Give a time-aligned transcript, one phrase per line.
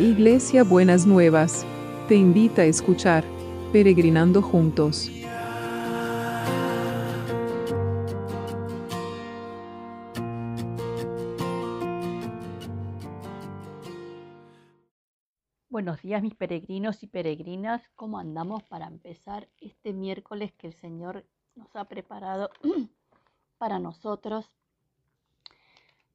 [0.00, 1.66] Iglesia Buenas Nuevas,
[2.08, 3.22] te invita a escuchar
[3.70, 5.10] Peregrinando Juntos.
[15.68, 21.26] Buenos días mis peregrinos y peregrinas, ¿cómo andamos para empezar este miércoles que el Señor
[21.56, 22.48] nos ha preparado
[23.58, 24.50] para nosotros?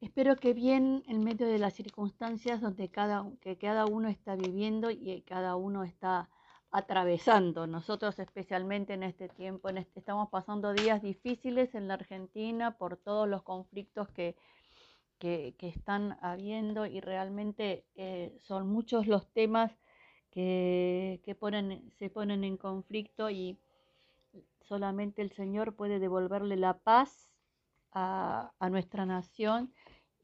[0.05, 4.91] Espero que bien en medio de las circunstancias donde cada, que cada uno está viviendo
[4.91, 6.29] y cada uno está
[6.69, 7.65] atravesando.
[7.65, 12.97] Nosotros especialmente en este tiempo, en este, estamos pasando días difíciles en la Argentina por
[12.97, 14.35] todos los conflictos que,
[15.17, 19.71] que, están habiendo y realmente eh, son muchos los temas
[20.29, 23.57] que, que ponen, se ponen en conflicto y
[24.61, 27.27] solamente el Señor puede devolverle la paz
[27.91, 29.73] a, a nuestra nación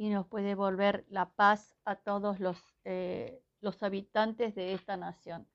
[0.01, 5.47] y nos puede volver la paz a todos los, eh, los habitantes de esta nación.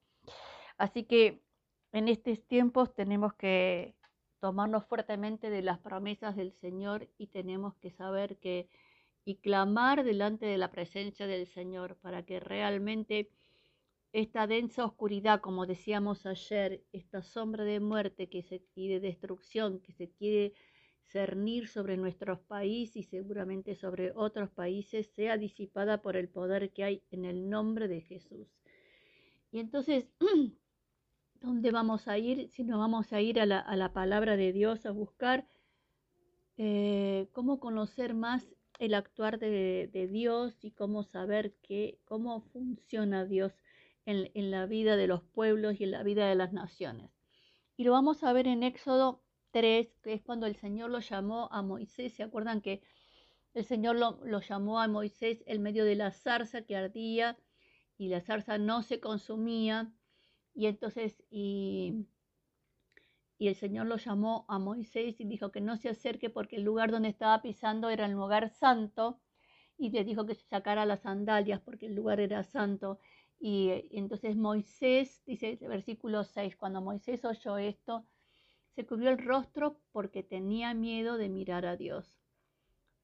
[0.79, 1.43] Así que
[1.91, 3.97] en estos tiempos tenemos que
[4.39, 8.69] tomarnos fuertemente de las promesas del Señor y tenemos que saber que
[9.25, 13.33] y clamar delante de la presencia del Señor para que realmente
[14.13, 19.81] esta densa oscuridad, como decíamos ayer, esta sombra de muerte que se, y de destrucción
[19.81, 20.55] que se quiere
[21.09, 26.85] cernir sobre nuestros países y seguramente sobre otros países sea disipada por el poder que
[26.85, 28.49] hay en el nombre de Jesús.
[29.53, 30.09] Y entonces,
[31.41, 32.49] ¿dónde vamos a ir?
[32.51, 35.47] Si no vamos a ir a la, palabra de Dios a buscar
[36.57, 38.47] eh, cómo conocer más
[38.79, 43.53] el actuar de, Dios y cómo saber que, cómo funciona Dios
[44.05, 47.11] en, en la vida de los pueblos y en la vida de las naciones.
[47.77, 49.23] Y lo vamos a ver en Éxodo
[49.61, 52.13] que es cuando el Señor lo llamó a Moisés.
[52.13, 52.83] ¿Se acuerdan que
[53.55, 57.39] el Señor lo, llamó a Moisés en medio de la zarza que ardía
[57.97, 59.91] y la zarza no se consumía?
[60.55, 62.07] Y entonces, y,
[63.39, 66.63] y el Señor lo llamó a Moisés y dijo que no se acerque porque el
[66.63, 69.21] lugar donde estaba pisando era el lugar santo
[69.79, 72.99] y le dijo que se sacara las sandalias porque el lugar era santo.
[73.39, 78.07] Y, y entonces Moisés, dice el versículo 6, cuando Moisés oyó esto,
[78.77, 82.15] se cubrió el rostro porque tenía miedo de mirar a Dios.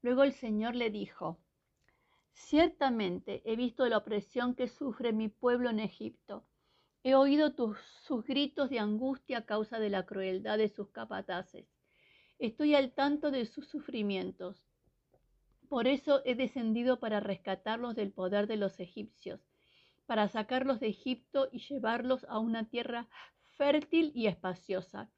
[0.03, 1.41] Luego el Señor le dijo,
[2.35, 6.45] Ciertamente he visto la opresión que sufre mi pueblo en Egipto.
[7.03, 7.55] He oído
[8.03, 11.67] sus gritos de angustia a causa de la crueldad de sus capataces.
[12.39, 14.67] Estoy al tanto de sus sufrimientos.
[15.71, 19.41] Por eso he descendido para rescatarlos del poder de los egipcios,
[20.05, 23.09] para sacarlos de Egipto y llevarlos a una tierra
[23.57, 25.11] fértil y espaciosa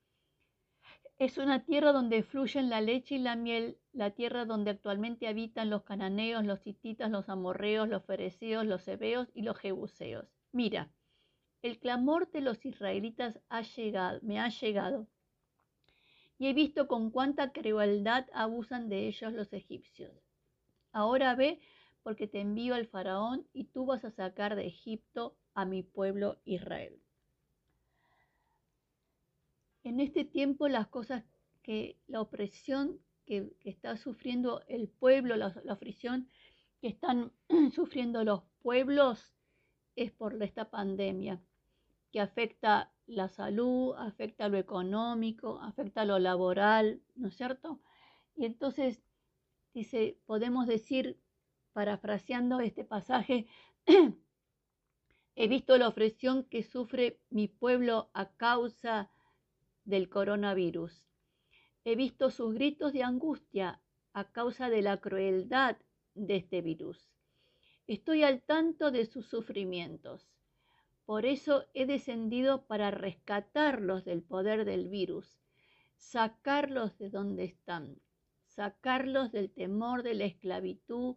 [1.18, 5.70] es una tierra donde fluyen la leche y la miel, la tierra donde actualmente habitan
[5.70, 10.26] los cananeos, los hititas, los amorreos, los fereceos, los hebeos y los jebuseos.
[10.50, 10.90] Mira,
[11.62, 15.06] el clamor de los israelitas ha llegado, me ha llegado,
[16.36, 20.12] y he visto con cuánta crueldad abusan de ellos los egipcios.
[20.90, 21.60] Ahora ve,
[22.02, 26.40] porque te envío al faraón y tú vas a sacar de Egipto a mi pueblo
[26.44, 27.03] Israel
[29.84, 31.24] en este tiempo las cosas
[31.62, 36.28] que la opresión que, está sufriendo el pueblo, la, la, opresión
[36.80, 37.32] que están
[37.74, 39.32] sufriendo los pueblos
[39.94, 41.40] es por esta pandemia
[42.10, 47.80] que afecta la salud, afecta lo económico, afecta lo laboral, ¿no es cierto?
[48.36, 49.02] Y entonces,
[49.74, 51.18] dice, podemos decir,
[51.72, 53.46] parafraseando este pasaje,
[55.36, 59.10] he visto la opresión que sufre mi pueblo a causa
[59.84, 61.04] del coronavirus.
[61.84, 63.80] He visto sus gritos de angustia
[64.12, 65.76] a causa de la crueldad
[66.14, 67.10] de este virus.
[67.86, 70.30] Estoy al tanto de sus sufrimientos.
[71.04, 75.38] Por eso he descendido para rescatarlos del poder del virus,
[75.96, 78.00] sacarlos de donde están,
[78.46, 81.16] sacarlos del temor, de la esclavitud,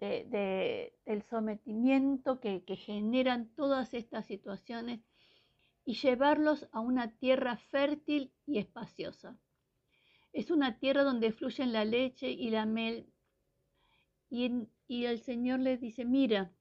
[0.00, 5.00] del sometimiento que generan todas estas situaciones
[5.88, 9.38] y llevarlos a una tierra fértil y espaciosa.
[10.34, 13.10] Es una tierra donde fluyen la leche y la miel.
[14.28, 14.66] Y,
[15.06, 16.52] el Señor les dice, mira,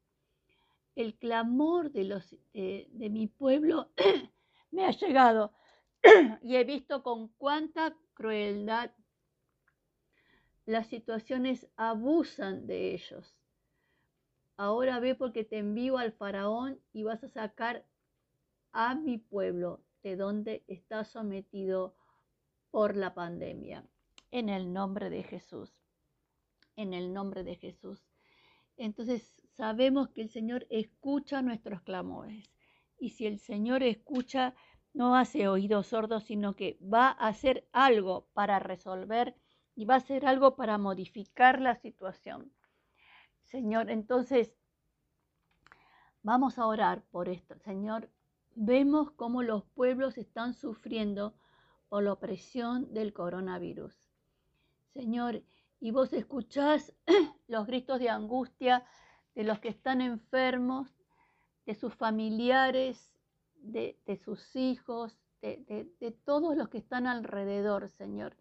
[0.96, 3.92] el clamor de, los, eh, de mi pueblo
[4.72, 5.52] me ha llegado
[6.42, 8.92] y he visto con cuánta crueldad
[10.66, 13.36] las situaciones abusan de ellos.
[14.56, 17.86] Ahora ve porque te envío al faraón y vas a sacar
[18.72, 21.96] a mi pueblo de donde está sometido
[22.72, 23.86] por la pandemia.
[24.32, 25.82] En el nombre de Jesús.
[26.76, 28.08] En el nombre de Jesús.
[28.78, 32.52] entonces sabemos que el Señor escucha nuestros clamores.
[33.00, 34.54] Y si el Señor escucha,
[34.94, 39.36] no hace oídos sordos, sino que va a hacer algo para resolver
[39.76, 42.52] y va a hacer algo para modificar la situación.
[43.44, 44.56] Señor, entonces
[46.24, 47.58] vamos a orar por esto.
[47.60, 48.12] Señor,
[48.60, 51.36] vemos cómo los pueblos están sufriendo
[51.90, 53.94] por la opresión del coronavirus.
[54.94, 55.44] Señor,
[55.80, 56.92] y vos escuchás
[57.48, 58.84] los gritos de angustia
[59.36, 60.92] de los que están enfermos,
[61.68, 63.12] de sus familiares,
[63.58, 63.96] de,
[64.26, 68.36] sus hijos, de, de todos los que están alrededor, Señor.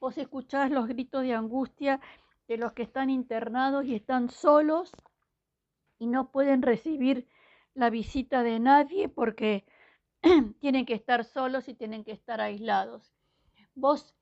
[0.00, 2.00] Vos escuchás los gritos de angustia
[2.48, 4.90] de los que están internados y están solos
[6.00, 7.28] y no pueden recibir
[7.74, 9.64] la visita de nadie porque
[10.60, 13.12] tienen que estar solos y tienen que estar aislados.
[13.74, 14.14] Vos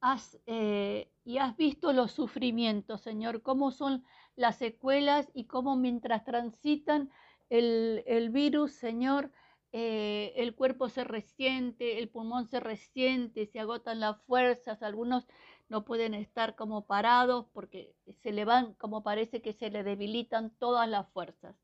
[0.00, 4.04] has, eh, y has visto los sufrimientos, Señor, cómo son
[4.36, 7.10] las secuelas y cómo mientras transitan
[7.50, 9.32] el, virus, Señor,
[9.72, 15.26] eh, el cuerpo se resiente, el pulmón se resiente, se agotan las fuerzas, algunos
[15.68, 20.50] no pueden estar como parados porque se le van, como parece que se le debilitan
[20.58, 21.56] todas las fuerzas.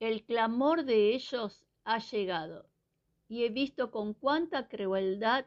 [0.00, 2.66] El clamor de ellos ha llegado
[3.28, 5.44] y he visto con cuánta crueldad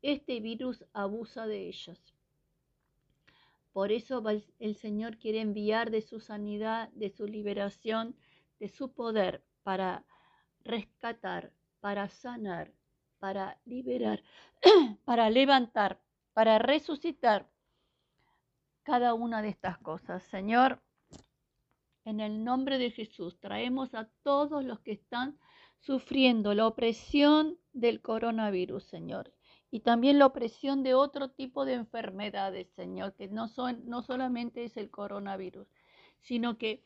[0.00, 2.14] este virus abusa de ellos.
[3.72, 4.22] Por eso
[4.60, 8.14] el Señor quiere enviar de su sanidad, de su liberación,
[8.60, 10.04] de su poder para
[10.62, 12.72] rescatar, para sanar,
[13.18, 14.22] para liberar,
[15.04, 16.00] para levantar,
[16.32, 17.50] para resucitar
[18.84, 20.22] cada una de estas cosas.
[20.22, 20.80] Señor,
[22.04, 25.38] en el nombre de Jesús traemos a todos los que están
[25.80, 29.32] sufriendo la opresión del coronavirus, Señor.
[29.70, 34.64] Y también la opresión de otro tipo de enfermedades, Señor, que no, son, no solamente
[34.64, 35.66] es el coronavirus,
[36.20, 36.84] sino que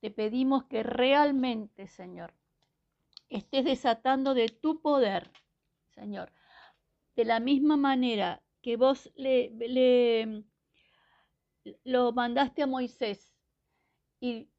[0.00, 2.34] te pedimos que realmente, Señor,
[3.28, 5.30] estés desatando de tu poder,
[5.94, 6.32] Señor.
[7.16, 10.44] De la misma manera que vos le, le
[11.84, 13.33] lo mandaste a Moisés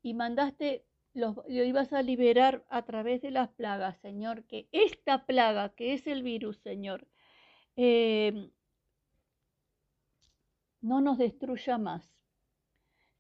[0.02, 5.70] y, mandaste, lo ibas a liberar a través de las plagas, Señor, que esta plaga,
[5.70, 7.08] que es el virus, Señor,
[7.76, 8.52] em,
[10.82, 12.04] no nos destruya más.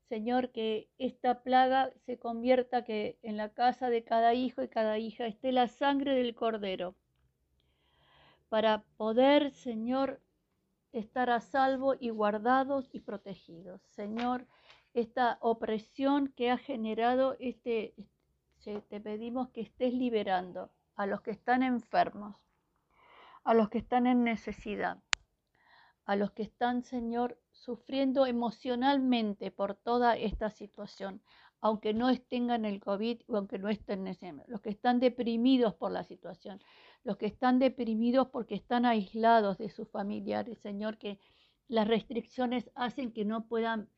[0.07, 4.99] Señor, que esta plaga se convierta que en la casa de cada hijo y cada
[4.99, 6.95] hija esté la sangre del cordero,
[8.49, 10.21] para poder, Señor,
[10.91, 13.81] estar a salvo y guardados y protegidos.
[13.89, 14.47] Señor,
[14.95, 17.93] esta opresión que ha generado este,
[18.63, 22.37] te pedimos que estés liberando a los que están enfermos,
[23.43, 25.03] a los que están en necesidad,
[26.05, 31.21] a los que están, Señor, sufriendo emocionalmente por toda esta situación,
[31.59, 35.91] aunque no en el COVID o aunque no estén en los que están deprimidos por
[35.91, 36.61] la situación,
[37.03, 41.19] los que están deprimidos porque están aislados de sus familiares, Señor, que
[41.67, 43.89] las restricciones hacen que no puedan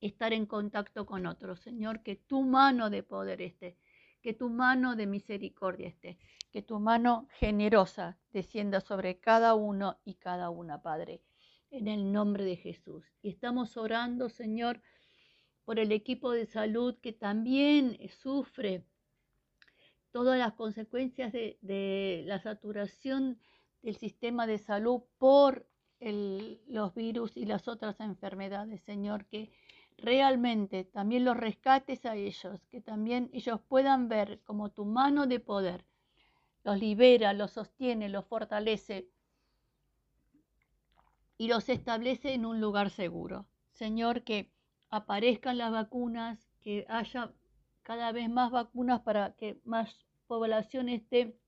[0.00, 1.60] estar en contacto con otros.
[1.60, 3.76] Señor, que tu mano de poder esté,
[4.22, 6.18] que tu mano de misericordia esté,
[6.52, 11.22] que tu mano generosa descienda sobre cada uno y cada una, Padre,
[11.70, 13.04] en el nombre de Jesús.
[13.22, 14.80] Y estamos orando, Señor,
[15.64, 18.84] por el equipo de salud que también sufre
[20.12, 23.38] todas las consecuencias de, la saturación
[23.82, 25.66] del sistema de salud por
[26.00, 29.50] los virus y las otras enfermedades, Señor, que
[29.98, 35.40] realmente también los rescates a ellos, que también ellos puedan ver como tu mano de
[35.40, 35.84] poder
[36.66, 39.08] los libera, los sostiene, los fortalece
[41.38, 43.46] y los establece en un lugar seguro.
[43.70, 44.50] Señor, que
[44.90, 47.32] aparezcan las vacunas, que haya
[47.82, 51.38] cada vez más vacunas para que más población esté,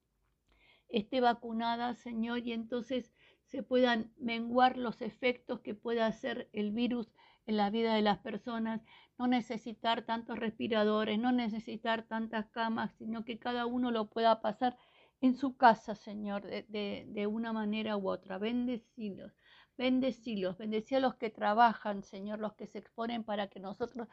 [0.88, 3.12] esté vacunada, Señor, y entonces
[3.42, 7.12] se puedan menguar los efectos que pueda hacer el virus
[7.48, 8.82] en la vida de las personas,
[9.18, 14.76] no necesitar tantos respiradores, no necesitar tantas camas, sino que cada uno lo pueda pasar
[15.22, 18.36] en su casa, Señor, de, una manera u otra.
[18.36, 19.32] Bendecilos,
[19.78, 24.08] bendecilos, bendecí a los que trabajan, Señor, los que se exponen para que nosotros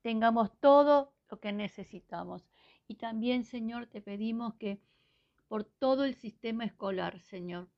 [0.00, 2.48] tengamos todo lo que necesitamos.
[2.88, 4.80] Y también, Señor, te pedimos que
[5.48, 7.68] por todo el sistema escolar, Señor,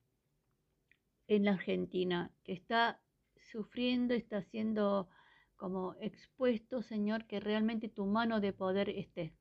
[1.27, 3.02] en la Argentina, que está
[3.53, 5.07] sufriendo, está siendo
[5.55, 9.33] como expuesto, Señor, que realmente tu mano de poder esté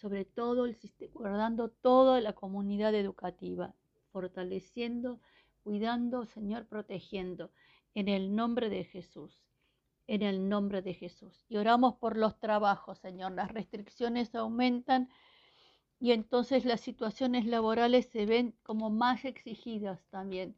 [0.00, 3.74] sobre todo el sistema, guardando toda la comunidad educativa,
[4.12, 5.20] fortaleciendo,
[5.64, 7.50] cuidando, Señor, protegiendo,
[7.94, 9.42] en el nombre de Jesús.
[10.10, 11.44] en el nombre de Jesús.
[11.50, 13.32] Y oramos por los trabajos, Señor.
[13.32, 15.10] Las restricciones aumentan
[16.00, 20.56] y entonces las situaciones laborales se ven como más exigidas también.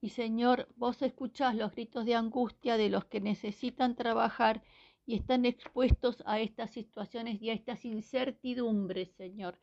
[0.00, 4.62] Y Señor, vos escuchás los gritos de angustia de los que necesitan trabajar
[5.04, 9.58] y están expuestos a estas situaciones y a estas incertidumbres, Señor.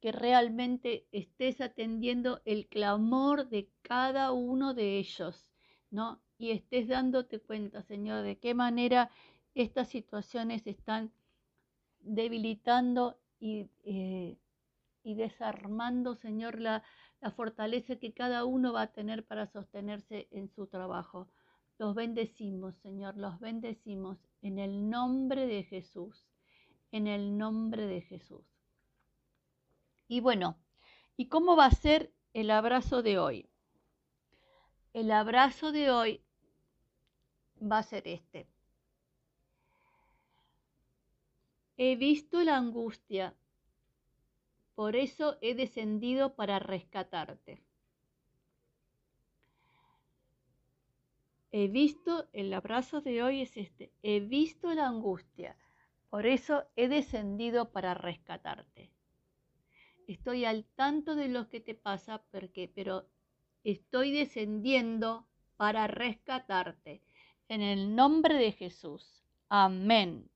[0.00, 5.46] Que realmente estés atendiendo el clamor de cada uno de ellos,
[5.90, 6.20] ¿no?
[6.36, 9.10] Y estés dándote cuenta, Señor, de qué manera
[9.54, 11.12] estas situaciones están
[12.00, 14.36] debilitando y eh,
[15.02, 16.82] y desarmando, Señor, la,
[17.20, 21.28] la fortaleza que cada uno va a tener para sostenerse en su trabajo.
[21.78, 26.26] Los bendecimos, Señor, los bendecimos en el nombre de Jesús,
[26.90, 28.44] en el nombre de Jesús.
[30.08, 30.58] Y bueno,
[31.16, 33.48] ¿y cómo va a ser el abrazo de hoy?
[34.92, 36.22] El abrazo de hoy
[37.60, 38.46] va a ser este.
[41.76, 43.34] He visto la angustia
[44.74, 47.62] por eso he descendido para rescatarte.
[51.50, 55.56] He visto, el abrazo de hoy es este, he visto la angustia,
[56.08, 58.90] por eso he descendido para rescatarte.
[60.06, 63.06] Estoy al tanto de lo que te pasa, porque, pero
[63.64, 65.26] estoy descendiendo
[65.56, 67.02] para rescatarte.
[67.48, 69.22] En el nombre de Jesús.
[69.48, 70.30] Amén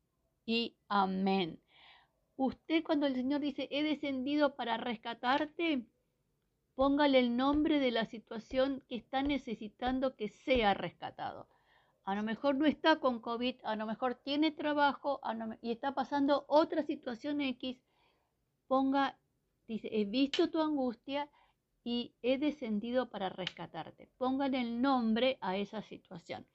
[0.44, 1.60] y amén.
[2.36, 5.86] Usted cuando el Señor dice, he descendido para rescatarte,
[6.74, 11.48] póngale el nombre de la situación que está necesitando que sea rescatado.
[12.04, 15.18] A lo mejor no está con COVID, a lo mejor tiene trabajo
[15.62, 17.78] y está pasando otra situación X.
[18.68, 19.18] Ponga,
[19.66, 21.30] dice, he visto tu angustia
[21.82, 24.10] y he descendido para rescatarte.
[24.18, 26.46] Póngale el nombre a esa situación.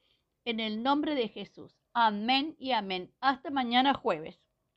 [0.46, 1.76] En el nombre de Jesús.
[1.94, 3.12] Amén y amén.
[3.20, 4.40] Hasta mañana jueves.